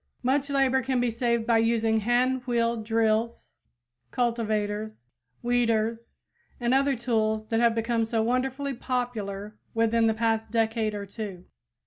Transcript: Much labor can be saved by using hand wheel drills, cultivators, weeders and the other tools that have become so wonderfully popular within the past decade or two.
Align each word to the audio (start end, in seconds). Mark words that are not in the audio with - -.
Much 0.23 0.49
labor 0.49 0.81
can 0.81 0.99
be 0.99 1.11
saved 1.11 1.45
by 1.45 1.59
using 1.59 1.99
hand 1.99 2.41
wheel 2.47 2.75
drills, 2.75 3.51
cultivators, 4.09 5.05
weeders 5.43 6.09
and 6.59 6.73
the 6.73 6.77
other 6.77 6.95
tools 6.95 7.49
that 7.49 7.59
have 7.59 7.75
become 7.75 8.03
so 8.03 8.23
wonderfully 8.23 8.73
popular 8.73 9.59
within 9.75 10.07
the 10.07 10.15
past 10.15 10.49
decade 10.49 10.95
or 10.95 11.05
two. 11.05 11.45